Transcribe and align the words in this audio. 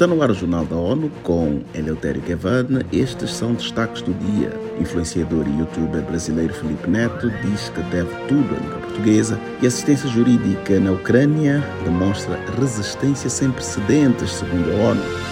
Está 0.00 0.08
no 0.08 0.22
ar 0.22 0.30
o 0.30 0.34
Jornal 0.34 0.64
da 0.64 0.76
ONU 0.76 1.10
com 1.22 1.60
Eleutério 1.74 2.22
Gavarna. 2.26 2.82
Estes 2.90 3.34
são 3.34 3.52
destaques 3.52 4.00
do 4.00 4.14
dia. 4.14 4.50
Influenciador 4.80 5.46
e 5.46 5.58
youtuber 5.58 6.00
brasileiro 6.00 6.54
Felipe 6.54 6.88
Neto 6.88 7.30
diz 7.42 7.68
que 7.68 7.82
deve 7.90 8.08
tudo 8.26 8.56
à 8.56 8.58
língua 8.58 8.78
portuguesa 8.78 9.38
e 9.60 9.66
assistência 9.66 10.08
jurídica 10.08 10.80
na 10.80 10.92
Ucrânia 10.92 11.62
demonstra 11.84 12.40
resistência 12.58 13.28
sem 13.28 13.50
precedentes, 13.50 14.30
segundo 14.30 14.72
a 14.72 14.88
ONU. 14.88 15.29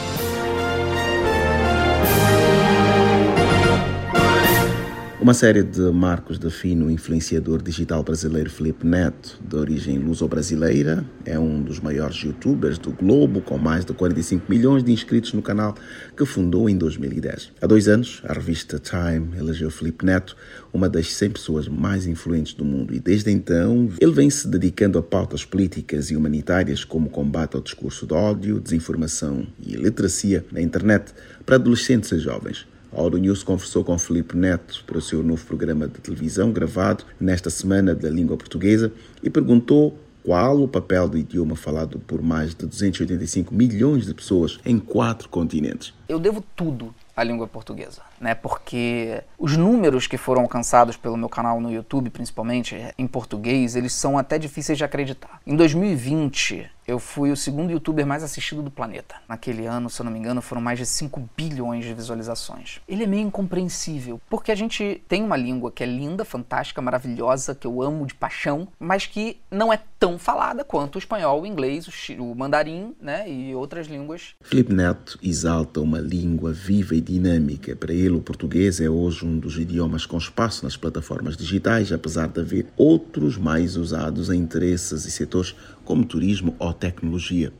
Uma 5.20 5.34
série 5.34 5.64
de 5.64 5.80
marcos 5.90 6.38
define 6.38 6.84
o 6.84 6.90
influenciador 6.90 7.60
digital 7.60 8.04
brasileiro 8.04 8.48
Felipe 8.48 8.86
Neto, 8.86 9.36
de 9.44 9.56
origem 9.56 9.98
luso-brasileira. 9.98 11.04
É 11.24 11.36
um 11.36 11.60
dos 11.60 11.80
maiores 11.80 12.18
youtubers 12.18 12.78
do 12.78 12.92
globo, 12.92 13.40
com 13.40 13.58
mais 13.58 13.84
de 13.84 13.92
45 13.92 14.48
milhões 14.48 14.84
de 14.84 14.92
inscritos 14.92 15.32
no 15.32 15.42
canal, 15.42 15.74
que 16.16 16.24
fundou 16.24 16.70
em 16.70 16.78
2010. 16.78 17.50
Há 17.60 17.66
dois 17.66 17.88
anos, 17.88 18.22
a 18.28 18.32
revista 18.32 18.78
Time 18.78 19.36
elegeu 19.36 19.72
Felipe 19.72 20.06
Neto 20.06 20.36
uma 20.72 20.88
das 20.88 21.12
100 21.12 21.30
pessoas 21.30 21.66
mais 21.66 22.06
influentes 22.06 22.54
do 22.54 22.64
mundo 22.64 22.94
e 22.94 23.00
desde 23.00 23.32
então 23.32 23.90
ele 24.00 24.12
vem 24.12 24.30
se 24.30 24.46
dedicando 24.46 25.00
a 25.00 25.02
pautas 25.02 25.44
políticas 25.44 26.12
e 26.12 26.16
humanitárias 26.16 26.84
como 26.84 27.10
combate 27.10 27.56
ao 27.56 27.60
discurso 27.60 28.06
de 28.06 28.14
ódio, 28.14 28.60
desinformação 28.60 29.44
e 29.60 29.74
literacia 29.74 30.46
na 30.52 30.62
internet 30.62 31.12
para 31.44 31.56
adolescentes 31.56 32.12
e 32.12 32.20
jovens. 32.20 32.68
A 32.90 33.00
Euronews 33.00 33.42
conversou 33.42 33.84
com 33.84 33.98
Felipe 33.98 34.36
Neto 34.36 34.82
para 34.86 34.96
o 34.96 35.02
seu 35.02 35.22
novo 35.22 35.44
programa 35.44 35.86
de 35.86 36.00
televisão 36.00 36.50
gravado 36.50 37.04
nesta 37.20 37.50
semana 37.50 37.94
da 37.94 38.08
língua 38.08 38.36
portuguesa 38.36 38.90
e 39.22 39.28
perguntou 39.28 39.98
qual 40.24 40.62
o 40.62 40.68
papel 40.68 41.08
do 41.08 41.18
idioma 41.18 41.54
falado 41.54 41.98
por 42.00 42.22
mais 42.22 42.54
de 42.54 42.66
285 42.66 43.54
milhões 43.54 44.06
de 44.06 44.14
pessoas 44.14 44.58
em 44.64 44.78
quatro 44.78 45.28
continentes. 45.28 45.94
Eu 46.08 46.18
devo 46.18 46.42
tudo 46.56 46.94
à 47.14 47.22
língua 47.22 47.46
portuguesa, 47.46 48.02
né? 48.20 48.34
Porque 48.34 49.22
os 49.38 49.56
números 49.56 50.06
que 50.06 50.16
foram 50.16 50.42
alcançados 50.42 50.96
pelo 50.96 51.16
meu 51.16 51.28
canal 51.28 51.60
no 51.60 51.70
YouTube, 51.70 52.10
principalmente 52.10 52.76
em 52.96 53.06
português, 53.06 53.76
eles 53.76 53.92
são 53.92 54.18
até 54.18 54.38
difíceis 54.38 54.78
de 54.78 54.84
acreditar. 54.84 55.40
Em 55.46 55.56
2020, 55.56 56.70
eu 56.88 56.98
fui 56.98 57.30
o 57.30 57.36
segundo 57.36 57.70
youtuber 57.70 58.06
mais 58.06 58.22
assistido 58.22 58.62
do 58.62 58.70
planeta. 58.70 59.16
Naquele 59.28 59.66
ano, 59.66 59.90
se 59.90 60.00
eu 60.00 60.04
não 60.04 60.10
me 60.10 60.18
engano, 60.18 60.40
foram 60.40 60.62
mais 60.62 60.78
de 60.78 60.86
5 60.86 61.28
bilhões 61.36 61.84
de 61.84 61.92
visualizações. 61.92 62.80
Ele 62.88 63.04
é 63.04 63.06
meio 63.06 63.26
incompreensível, 63.26 64.18
porque 64.30 64.50
a 64.50 64.54
gente 64.54 65.02
tem 65.06 65.22
uma 65.22 65.36
língua 65.36 65.70
que 65.70 65.82
é 65.82 65.86
linda, 65.86 66.24
fantástica, 66.24 66.80
maravilhosa, 66.80 67.54
que 67.54 67.66
eu 67.66 67.82
amo 67.82 68.06
de 68.06 68.14
paixão, 68.14 68.66
mas 68.80 69.04
que 69.04 69.38
não 69.50 69.70
é 69.70 69.78
tão 69.98 70.18
falada 70.18 70.64
quanto 70.64 70.94
o 70.94 70.98
espanhol, 70.98 71.42
o 71.42 71.46
inglês, 71.46 71.86
o, 72.18 72.34
mandarim, 72.34 72.94
né, 72.98 73.30
e 73.30 73.54
outras 73.54 73.86
línguas. 73.86 74.34
Felipe 74.40 74.72
Neto 74.72 75.18
exalta 75.22 75.80
uma 75.80 76.00
língua 76.00 76.52
viva 76.52 76.94
e 76.94 77.02
dinâmica. 77.02 77.76
Para 77.76 77.92
ele, 77.92 78.07
o 78.16 78.20
português 78.20 78.80
é 78.80 78.88
hoje 78.88 79.24
um 79.24 79.38
dos 79.38 79.58
idiomas 79.58 80.06
com 80.06 80.16
espaço 80.16 80.64
nas 80.64 80.76
plataformas 80.76 81.36
digitais, 81.36 81.92
apesar 81.92 82.28
de 82.28 82.40
haver 82.40 82.66
outros 82.76 83.36
mais 83.36 83.76
usados 83.76 84.30
em 84.30 84.40
interesses 84.40 85.04
e 85.04 85.10
setores 85.10 85.54
como 85.84 86.04
turismo 86.04 86.54
ou 86.58 86.72
tecnologia. 86.72 87.52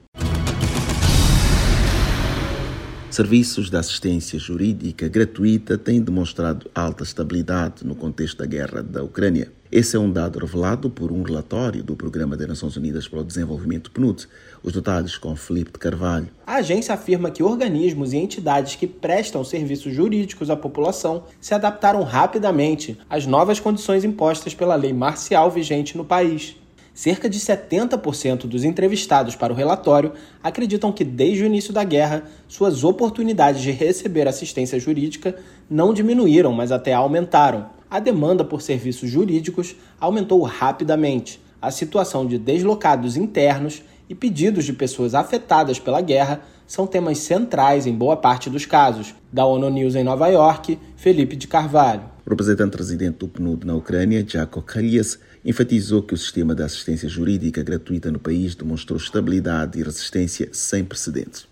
Serviços 3.10 3.70
de 3.70 3.76
assistência 3.76 4.38
jurídica 4.38 5.08
gratuita 5.08 5.78
têm 5.78 6.00
demonstrado 6.00 6.70
alta 6.74 7.02
estabilidade 7.02 7.84
no 7.84 7.94
contexto 7.94 8.36
da 8.36 8.46
guerra 8.46 8.82
da 8.82 9.02
Ucrânia. 9.02 9.50
Esse 9.72 9.96
é 9.96 9.98
um 9.98 10.12
dado 10.12 10.38
revelado 10.38 10.90
por 10.90 11.10
um 11.10 11.22
relatório 11.22 11.82
do 11.82 11.96
Programa 11.96 12.36
das 12.36 12.46
Nações 12.46 12.76
Unidas 12.76 13.08
para 13.08 13.20
o 13.20 13.24
Desenvolvimento 13.24 13.90
PNUD. 13.90 14.28
Os 14.62 14.74
detalhes 14.74 15.16
com 15.16 15.34
Felipe 15.34 15.72
de 15.72 15.78
Carvalho. 15.78 16.28
A 16.46 16.56
agência 16.56 16.94
afirma 16.94 17.30
que 17.30 17.42
organismos 17.42 18.12
e 18.12 18.18
entidades 18.18 18.76
que 18.76 18.86
prestam 18.86 19.42
serviços 19.42 19.92
jurídicos 19.92 20.50
à 20.50 20.56
população 20.56 21.24
se 21.40 21.54
adaptaram 21.54 22.02
rapidamente 22.02 22.98
às 23.08 23.26
novas 23.26 23.58
condições 23.58 24.04
impostas 24.04 24.54
pela 24.54 24.74
lei 24.74 24.92
marcial 24.92 25.50
vigente 25.50 25.96
no 25.96 26.04
país. 26.04 26.56
Cerca 26.98 27.30
de 27.30 27.38
70% 27.38 28.48
dos 28.48 28.64
entrevistados 28.64 29.36
para 29.36 29.52
o 29.52 29.56
relatório 29.56 30.14
acreditam 30.42 30.90
que, 30.90 31.04
desde 31.04 31.44
o 31.44 31.46
início 31.46 31.72
da 31.72 31.84
guerra, 31.84 32.24
suas 32.48 32.82
oportunidades 32.82 33.62
de 33.62 33.70
receber 33.70 34.26
assistência 34.26 34.80
jurídica 34.80 35.36
não 35.70 35.94
diminuíram, 35.94 36.52
mas 36.52 36.72
até 36.72 36.92
aumentaram. 36.92 37.70
A 37.88 38.00
demanda 38.00 38.44
por 38.44 38.60
serviços 38.60 39.08
jurídicos 39.08 39.76
aumentou 40.00 40.42
rapidamente. 40.42 41.40
A 41.62 41.70
situação 41.70 42.26
de 42.26 42.36
deslocados 42.36 43.16
internos 43.16 43.80
e 44.08 44.14
pedidos 44.14 44.64
de 44.64 44.72
pessoas 44.72 45.14
afetadas 45.14 45.78
pela 45.78 46.00
guerra 46.00 46.40
são 46.66 46.86
temas 46.86 47.18
centrais 47.18 47.86
em 47.86 47.94
boa 47.94 48.16
parte 48.16 48.50
dos 48.50 48.66
casos. 48.66 49.14
Da 49.32 49.44
ONU 49.44 49.70
News 49.70 49.94
em 49.94 50.04
Nova 50.04 50.28
York, 50.28 50.78
Felipe 50.96 51.36
de 51.36 51.46
Carvalho. 51.46 52.02
O 52.26 52.30
representante 52.30 52.76
residente 52.76 53.18
do 53.18 53.28
PNUD 53.28 53.66
na 53.66 53.74
Ucrânia, 53.74 54.24
Jaco 54.26 54.60
Kalias, 54.60 55.18
enfatizou 55.44 56.02
que 56.02 56.14
o 56.14 56.16
sistema 56.16 56.54
de 56.54 56.62
assistência 56.62 57.08
jurídica 57.08 57.62
gratuita 57.62 58.10
no 58.10 58.18
país 58.18 58.54
demonstrou 58.54 58.98
estabilidade 58.98 59.78
e 59.78 59.82
resistência 59.82 60.48
sem 60.52 60.84
precedentes. 60.84 61.46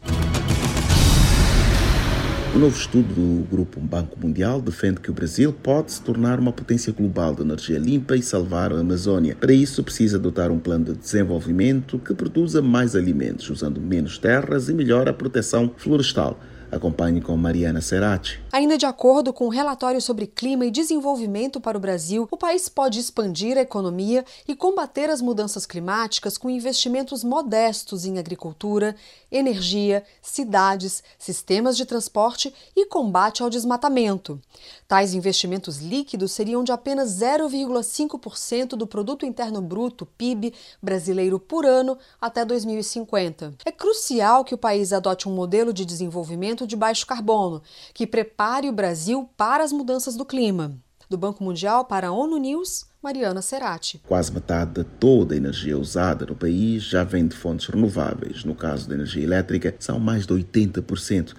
O 2.56 2.58
novo 2.58 2.74
estudo 2.74 3.12
do 3.12 3.46
Grupo 3.50 3.78
Banco 3.78 4.18
Mundial 4.18 4.62
defende 4.62 4.98
que 4.98 5.10
o 5.10 5.12
Brasil 5.12 5.52
pode 5.52 5.92
se 5.92 6.00
tornar 6.00 6.40
uma 6.40 6.50
potência 6.50 6.90
global 6.90 7.34
de 7.34 7.42
energia 7.42 7.78
limpa 7.78 8.16
e 8.16 8.22
salvar 8.22 8.72
a 8.72 8.80
Amazônia. 8.80 9.36
Para 9.38 9.52
isso, 9.52 9.84
precisa 9.84 10.16
adotar 10.16 10.50
um 10.50 10.58
plano 10.58 10.86
de 10.86 10.94
desenvolvimento 10.94 11.98
que 11.98 12.14
produza 12.14 12.62
mais 12.62 12.96
alimentos, 12.96 13.50
usando 13.50 13.78
menos 13.78 14.16
terras 14.16 14.70
e 14.70 14.72
melhor 14.72 15.06
a 15.06 15.12
proteção 15.12 15.70
florestal. 15.76 16.40
Acompanhe 16.70 17.20
com 17.20 17.36
Mariana 17.36 17.80
Serati. 17.80 18.42
Ainda 18.52 18.76
de 18.76 18.86
acordo 18.86 19.32
com 19.32 19.44
o 19.44 19.46
um 19.48 19.50
relatório 19.50 20.00
sobre 20.00 20.26
clima 20.26 20.66
e 20.66 20.70
desenvolvimento 20.70 21.60
para 21.60 21.78
o 21.78 21.80
Brasil, 21.80 22.26
o 22.30 22.36
país 22.36 22.68
pode 22.68 22.98
expandir 22.98 23.56
a 23.56 23.60
economia 23.60 24.24
e 24.48 24.56
combater 24.56 25.08
as 25.10 25.20
mudanças 25.20 25.64
climáticas 25.64 26.36
com 26.36 26.50
investimentos 26.50 27.22
modestos 27.22 28.04
em 28.04 28.18
agricultura, 28.18 28.96
energia, 29.30 30.04
cidades, 30.20 31.02
sistemas 31.18 31.76
de 31.76 31.84
transporte 31.84 32.52
e 32.74 32.86
combate 32.86 33.42
ao 33.42 33.50
desmatamento. 33.50 34.40
Tais 34.88 35.14
investimentos 35.14 35.78
líquidos 35.78 36.32
seriam 36.32 36.64
de 36.64 36.72
apenas 36.72 37.10
0,5% 37.18 38.70
do 38.70 38.86
produto 38.86 39.26
interno 39.26 39.60
bruto 39.60 40.06
(PIB) 40.06 40.54
brasileiro 40.82 41.38
por 41.38 41.66
ano 41.66 41.98
até 42.20 42.44
2050. 42.44 43.54
É 43.64 43.72
crucial 43.72 44.44
que 44.44 44.54
o 44.54 44.58
país 44.58 44.92
adote 44.92 45.28
um 45.28 45.34
modelo 45.34 45.72
de 45.72 45.84
desenvolvimento 45.84 46.55
de 46.64 46.76
baixo 46.76 47.04
carbono, 47.04 47.60
que 47.92 48.06
prepare 48.06 48.68
o 48.68 48.72
Brasil 48.72 49.28
para 49.36 49.64
as 49.64 49.72
mudanças 49.72 50.14
do 50.14 50.24
clima. 50.24 50.78
Do 51.10 51.18
Banco 51.18 51.42
Mundial 51.42 51.84
para 51.84 52.06
a 52.06 52.12
ONU 52.12 52.36
News, 52.36 52.86
Mariana 53.02 53.42
Serati. 53.42 54.00
Quase 54.06 54.32
metade 54.32 54.74
de 54.74 54.84
toda 54.84 55.34
a 55.34 55.36
energia 55.36 55.76
usada 55.76 56.24
no 56.26 56.36
país 56.36 56.84
já 56.84 57.02
vem 57.02 57.26
de 57.26 57.36
fontes 57.36 57.66
renováveis. 57.66 58.44
No 58.44 58.54
caso 58.54 58.88
da 58.88 58.94
energia 58.94 59.24
elétrica, 59.24 59.74
são 59.78 59.98
mais 59.98 60.26
de 60.26 60.32
80%. 60.32 61.34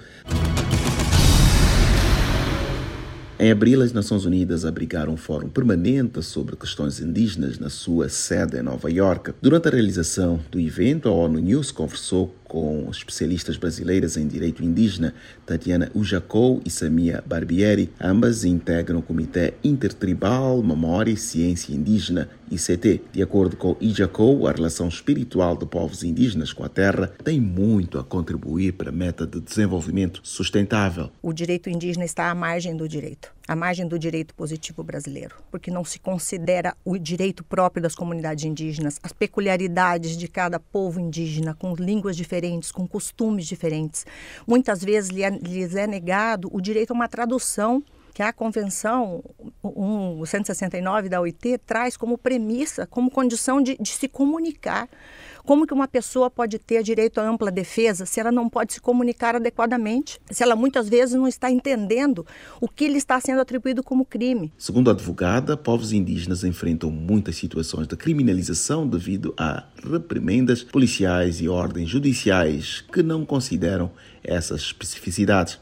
Em 3.40 3.52
abril, 3.52 3.84
as 3.84 3.94
Nações 3.94 4.26
Unidas 4.26 4.66
abrigaram 4.66 5.14
um 5.14 5.18
fórum 5.18 5.48
permanente 5.48 6.24
sobre 6.24 6.56
questões 6.56 7.00
indígenas 7.00 7.60
na 7.60 7.70
sua 7.70 8.10
sede 8.10 8.58
em 8.58 8.64
Nova 8.64 8.90
York. 8.90 9.32
Durante 9.40 9.68
a 9.68 9.72
realização 9.72 10.40
do 10.50 10.60
evento, 10.60 11.08
a 11.08 11.12
ONU 11.12 11.38
News 11.38 11.70
conversou 11.70 12.34
com 12.48 12.88
especialistas 12.90 13.58
brasileiras 13.58 14.18
em 14.18 14.28
direito 14.28 14.64
indígena, 14.64 15.14
Tatiana 15.46 15.92
Ujacou 15.94 16.62
e 16.66 16.70
Samia 16.70 17.24
Barbieri. 17.26 17.90
Ambas 18.00 18.44
integram 18.44 19.00
o 19.00 19.02
Comitê 19.02 19.54
Intertribal 19.64 20.62
Memória 20.64 21.12
e 21.12 21.18
Ciência 21.18 21.74
Indígena, 21.74 22.30
ICT. 22.50 23.02
De 23.12 23.22
acordo 23.22 23.56
com 23.58 23.76
Ujacou, 23.82 24.48
a 24.48 24.52
relação 24.52 24.88
espiritual 24.88 25.58
de 25.58 25.66
povos 25.66 26.04
indígenas 26.04 26.54
com 26.54 26.64
a 26.64 26.70
terra 26.70 27.12
tem 27.24 27.40
muito 27.40 28.00
a 28.00 28.04
contribuir 28.04 28.74
para 28.74 28.90
a 28.90 28.94
meta 28.94 29.28
de 29.28 29.40
desenvolvimento 29.40 30.22
sustentável. 30.24 31.12
O 31.22 31.34
direito 31.34 31.70
indígena 31.70 32.06
está 32.06 32.30
à 32.30 32.36
margem 32.36 32.76
do 32.76 32.88
direito 32.88 33.37
à 33.48 33.56
margem 33.56 33.88
do 33.88 33.98
direito 33.98 34.36
positivo 34.36 34.84
brasileiro, 34.84 35.36
porque 35.50 35.72
não 35.72 35.86
se 35.86 36.00
considera 36.00 36.76
o 36.84 36.98
direito 36.98 37.44
próprio 37.44 37.82
das 37.82 37.96
comunidades 37.96 38.44
indígenas, 38.44 39.00
as 39.02 39.14
peculiaridades 39.14 40.18
de 40.18 40.28
cada 40.28 40.60
povo 40.60 41.00
indígena, 41.00 41.54
com 41.54 41.74
línguas 41.74 42.18
diferentes, 42.18 42.72
com 42.72 42.88
costumes 42.88 43.46
diferentes. 43.46 44.06
Muitas 44.46 44.84
vezes 44.84 45.10
lhes 45.10 45.76
é 45.76 45.88
negado 45.88 46.50
o 46.52 46.60
direito 46.60 46.92
a 46.92 46.94
uma 46.94 47.08
tradução 47.08 47.84
que 48.14 48.24
a 48.24 48.34
Convenção 48.34 49.24
169 50.26 51.08
da 51.08 51.22
OIT 51.22 51.60
traz 51.60 51.96
como 51.96 52.18
premissa, 52.18 52.88
como 52.88 53.12
condição 53.12 53.62
de, 53.62 53.78
de 53.78 53.90
se 53.90 54.08
comunicar 54.08 54.90
Como 55.48 55.66
que 55.66 55.74
uma 55.74 55.88
pessoa 55.88 56.30
pode 56.30 56.60
ter 56.60 56.84
direito 56.84 57.22
à 57.22 57.24
ampla 57.26 57.50
defesa 57.50 58.06
se 58.06 58.20
ela 58.20 58.34
não 58.34 58.50
pode 58.50 58.74
se 58.74 58.82
comunicar 58.82 59.34
adequadamente? 59.34 60.20
Se 60.30 60.44
ela 60.44 60.58
muitas 60.58 60.90
vezes 60.90 61.16
não 61.16 61.26
está 61.26 61.50
entendendo 61.50 62.26
o 62.60 62.68
que 62.68 62.86
lhe 62.86 62.98
está 62.98 63.18
sendo 63.22 63.40
atribuído 63.40 63.82
como 63.82 64.04
crime? 64.04 64.52
Segundo 64.58 64.90
a 64.90 64.92
advogada, 64.92 65.56
povos 65.56 65.94
indígenas 65.94 66.44
enfrentam 66.44 66.92
muitas 66.92 67.38
situações 67.38 67.88
de 67.88 67.96
criminalização 67.96 68.86
devido 68.86 69.34
a 69.38 69.64
reprimendas 69.90 70.64
policiais 70.66 71.40
e 71.40 71.48
ordens 71.48 71.88
judiciais 71.88 72.84
que 72.92 73.02
não 73.02 73.26
consideram 73.26 73.90
essas 74.26 74.60
especificidades. 74.60 75.62